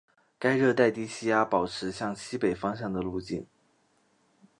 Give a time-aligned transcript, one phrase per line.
[0.39, 3.45] 该热带低气压保持向西北方向的路径。